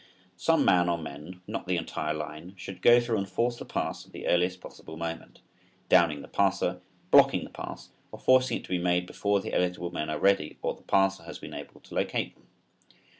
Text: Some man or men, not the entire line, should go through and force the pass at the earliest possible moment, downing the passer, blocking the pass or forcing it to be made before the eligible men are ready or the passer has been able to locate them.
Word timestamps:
Some 0.37 0.65
man 0.65 0.89
or 0.89 0.97
men, 0.97 1.41
not 1.45 1.67
the 1.67 1.77
entire 1.77 2.15
line, 2.15 2.55
should 2.57 2.81
go 2.81 2.99
through 2.99 3.19
and 3.19 3.29
force 3.29 3.59
the 3.59 3.65
pass 3.65 4.03
at 4.03 4.11
the 4.11 4.25
earliest 4.25 4.59
possible 4.59 4.97
moment, 4.97 5.41
downing 5.89 6.23
the 6.23 6.27
passer, 6.27 6.81
blocking 7.11 7.43
the 7.43 7.51
pass 7.51 7.89
or 8.11 8.17
forcing 8.17 8.57
it 8.57 8.63
to 8.63 8.69
be 8.71 8.79
made 8.79 9.05
before 9.05 9.41
the 9.41 9.53
eligible 9.53 9.91
men 9.91 10.09
are 10.09 10.17
ready 10.17 10.57
or 10.63 10.73
the 10.73 10.81
passer 10.81 11.21
has 11.25 11.37
been 11.37 11.53
able 11.53 11.81
to 11.81 11.93
locate 11.93 12.33
them. 12.33 12.47